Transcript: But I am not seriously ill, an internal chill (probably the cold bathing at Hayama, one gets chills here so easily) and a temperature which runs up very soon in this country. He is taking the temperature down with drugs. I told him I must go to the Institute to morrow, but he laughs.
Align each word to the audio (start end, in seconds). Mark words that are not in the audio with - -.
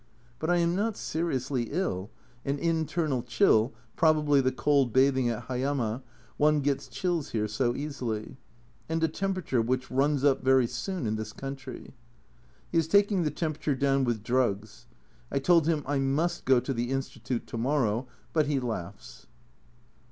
But 0.39 0.49
I 0.49 0.57
am 0.57 0.75
not 0.75 0.97
seriously 0.97 1.67
ill, 1.69 2.09
an 2.43 2.57
internal 2.57 3.21
chill 3.21 3.71
(probably 3.95 4.41
the 4.41 4.51
cold 4.51 4.91
bathing 4.91 5.29
at 5.29 5.43
Hayama, 5.43 6.01
one 6.37 6.61
gets 6.61 6.87
chills 6.87 7.29
here 7.33 7.47
so 7.47 7.75
easily) 7.75 8.35
and 8.89 9.03
a 9.03 9.07
temperature 9.07 9.61
which 9.61 9.91
runs 9.91 10.23
up 10.23 10.43
very 10.43 10.65
soon 10.65 11.05
in 11.05 11.17
this 11.17 11.31
country. 11.33 11.93
He 12.71 12.79
is 12.79 12.87
taking 12.87 13.21
the 13.21 13.29
temperature 13.29 13.75
down 13.75 14.03
with 14.03 14.23
drugs. 14.23 14.87
I 15.31 15.37
told 15.37 15.67
him 15.67 15.83
I 15.85 15.99
must 15.99 16.45
go 16.45 16.59
to 16.59 16.73
the 16.73 16.89
Institute 16.89 17.45
to 17.45 17.57
morrow, 17.59 18.07
but 18.33 18.47
he 18.47 18.59
laughs. 18.59 19.27